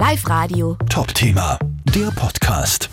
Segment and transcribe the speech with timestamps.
[0.00, 0.78] Live Radio.
[0.88, 1.58] Top-Thema,
[1.94, 2.88] der Podcast.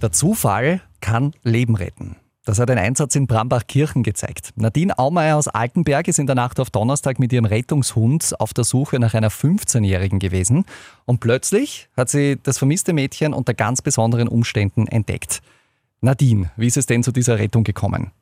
[0.00, 2.14] Der Zufall kann Leben retten.
[2.44, 4.52] Das hat ein Einsatz in Brambachkirchen gezeigt.
[4.54, 8.62] Nadine Aumeier aus Altenberg ist in der Nacht auf Donnerstag mit ihrem Rettungshund auf der
[8.62, 10.66] Suche nach einer 15-Jährigen gewesen.
[11.04, 15.42] Und plötzlich hat sie das vermisste Mädchen unter ganz besonderen Umständen entdeckt.
[16.00, 18.12] Nadine, wie ist es denn zu dieser Rettung gekommen?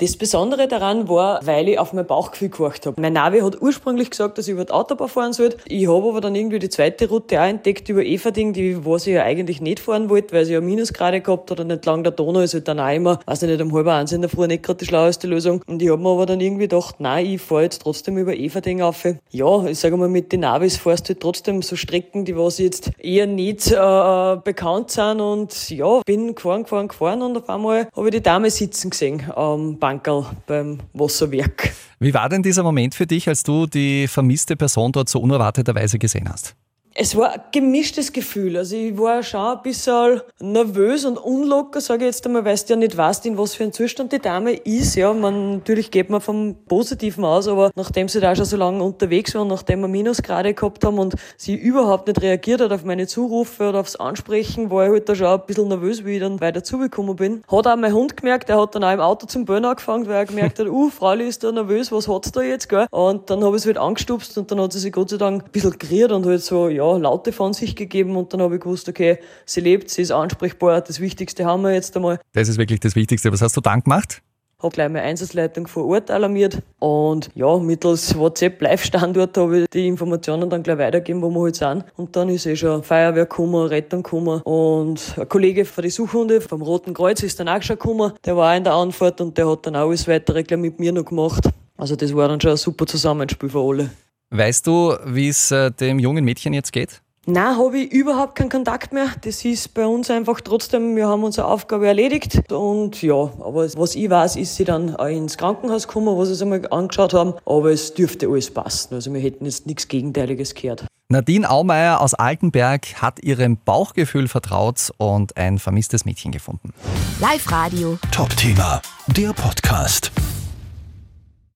[0.00, 3.00] Das Besondere daran war, weil ich auf mein Bauchgefühl gehorcht habe.
[3.00, 5.56] Mein Navi hat ursprünglich gesagt, dass ich über die Autobahn fahren sollte.
[5.66, 9.14] Ich habe aber dann irgendwie die zweite Route auch entdeckt über Everding, die was ich
[9.14, 12.38] ja eigentlich nicht fahren wollte, weil sie ja Minusgrade gehabt hat und entlang der Donau
[12.38, 14.62] ist halt dann auch immer, weiß ich nicht, um halb eins in der Früh nicht
[14.62, 15.62] gerade die schlaueste Lösung.
[15.66, 18.82] Und ich habe mir aber dann irgendwie gedacht, nein, ich fahre jetzt trotzdem über Everding
[18.82, 19.04] auf.
[19.32, 22.58] Ja, ich sage mal, mit den Navis fahrst du halt trotzdem so Strecken, die was
[22.58, 27.88] jetzt eher nicht äh, bekannt sind und ja, bin gefahren, gefahren, gefahren und auf einmal
[27.96, 31.72] habe ich die Dame sitzen gesehen am Bankerl beim Wasserwerk.
[31.98, 35.98] Wie war denn dieser Moment für dich, als du die vermisste Person dort so unerwarteterweise
[35.98, 36.54] gesehen hast?
[36.94, 38.56] Es war ein gemischtes Gefühl.
[38.56, 42.64] Also ich war schon ein bisschen nervös und unlocker, sage ich jetzt einmal, weil du
[42.70, 44.96] ja nicht weißt, in was für ein Zustand die Dame ist.
[44.96, 48.82] Ja, man, natürlich geht man vom Positiven aus, aber nachdem sie da schon so lange
[48.82, 52.84] unterwegs war und nachdem wir Minusgrade gehabt haben und sie überhaupt nicht reagiert hat auf
[52.84, 56.20] meine Zurufe oder aufs Ansprechen, war ich halt da schon ein bisschen nervös, wie ich
[56.20, 57.42] dann weiter zugekommen bin.
[57.48, 60.16] Hat auch mein Hund gemerkt, der hat dann auch im Auto zum Böhnen angefangen, weil
[60.16, 62.86] er gemerkt hat, uh, Frauli ist da nervös, was hat's da jetzt, gell?
[62.90, 65.44] Und dann habe ich es halt angestupst und dann hat sie sich Gott sei Dank
[65.44, 68.60] ein bisschen geriert und halt so, ja, Laute von sich gegeben und dann habe ich
[68.60, 72.18] gewusst, okay, sie lebt, sie ist ansprechbar, das Wichtigste haben wir jetzt einmal.
[72.32, 73.32] Das ist wirklich das Wichtigste.
[73.32, 74.22] Was hast du dann gemacht?
[74.60, 79.86] Habe gleich meine Einsatzleitung vor Ort alarmiert und ja, mittels WhatsApp Live-Standort habe ich die
[79.86, 81.84] Informationen dann gleich weitergegeben, wo wir halt sind.
[81.96, 86.40] Und dann ist eh schon Feuerwehr gekommen, Rettung gekommen und ein Kollege von den Suchhunde
[86.40, 88.14] vom Roten Kreuz ist dann auch schon gekommen.
[88.24, 90.80] Der war auch in der Anfahrt und der hat dann auch alles weitere gleich mit
[90.80, 91.48] mir noch gemacht.
[91.76, 93.90] Also das war dann schon ein super Zusammenspiel für alle.
[94.30, 97.00] Weißt du, wie es äh, dem jungen Mädchen jetzt geht?
[97.24, 99.08] Na, habe ich überhaupt keinen Kontakt mehr.
[99.22, 102.50] Das ist bei uns einfach trotzdem, wir haben unsere Aufgabe erledigt.
[102.50, 106.34] Und ja, aber was ich weiß, ist sie dann auch ins Krankenhaus gekommen, was sie
[106.34, 107.34] sich einmal angeschaut haben.
[107.44, 108.94] Aber es dürfte alles passen.
[108.94, 110.86] Also wir hätten jetzt nichts Gegenteiliges gehört.
[111.10, 116.74] Nadine Aumeier aus Altenberg hat ihrem Bauchgefühl vertraut und ein vermisstes Mädchen gefunden.
[117.20, 117.98] Live Radio.
[118.10, 120.12] Top-Thema, der Podcast.